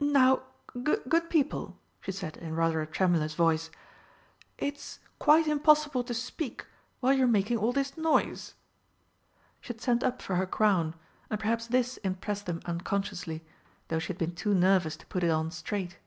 [0.00, 0.42] "Now,
[0.82, 3.70] good people!" she said in rather a tremulous voice,
[4.58, 6.66] "it's quite impossible to speak
[6.98, 8.54] while you're making all this noise!"
[9.60, 10.96] She had sent up for her crown,
[11.30, 13.44] and perhaps this impressed them unconsciously,
[13.86, 15.98] though she had been too nervous to put it on straight.